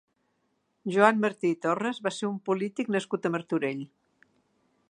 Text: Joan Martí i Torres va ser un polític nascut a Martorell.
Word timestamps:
Joan 0.95 1.19
Martí 1.25 1.51
i 1.57 1.59
Torres 1.67 2.01
va 2.09 2.13
ser 2.17 2.31
un 2.31 2.41
polític 2.49 2.93
nascut 2.97 3.29
a 3.29 3.33
Martorell. 3.37 3.89